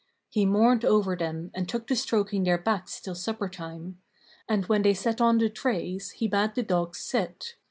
He 0.29 0.47
mourned 0.47 0.83
over 0.83 1.15
them 1.15 1.51
and 1.53 1.69
took 1.69 1.85
to 1.85 1.95
stroking 1.95 2.41
their 2.43 2.57
backs 2.57 2.99
till 2.99 3.13
supper 3.13 3.47
time; 3.47 4.01
and 4.49 4.65
when 4.65 4.81
they 4.81 4.95
set 4.95 5.21
on 5.21 5.37
the 5.37 5.47
trays 5.47 6.09
he 6.13 6.27
bade 6.27 6.55
the 6.55 6.63
dogs 6.63 6.97
sit. 6.97 7.53